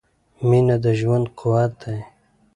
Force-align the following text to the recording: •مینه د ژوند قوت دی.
•مینه 0.47 0.75
د 0.83 0.85
ژوند 0.99 1.25
قوت 1.39 1.71
دی. 1.83 1.99